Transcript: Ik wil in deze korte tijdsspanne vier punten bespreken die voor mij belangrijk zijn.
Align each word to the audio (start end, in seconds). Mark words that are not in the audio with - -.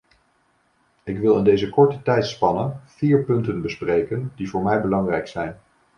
Ik 1.03 1.19
wil 1.19 1.37
in 1.37 1.43
deze 1.43 1.69
korte 1.69 2.01
tijdsspanne 2.01 2.75
vier 2.85 3.23
punten 3.23 3.61
bespreken 3.61 4.31
die 4.35 4.49
voor 4.49 4.61
mij 4.63 4.81
belangrijk 4.81 5.27
zijn. 5.27 5.59